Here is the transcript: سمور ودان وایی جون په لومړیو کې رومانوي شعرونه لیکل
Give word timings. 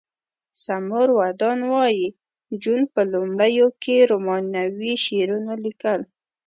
سمور 0.63 1.07
ودان 1.19 1.59
وایی 1.71 2.05
جون 2.61 2.81
په 2.93 3.01
لومړیو 3.13 3.67
کې 3.83 3.95
رومانوي 4.11 4.93
شعرونه 5.05 5.53
لیکل 5.63 6.01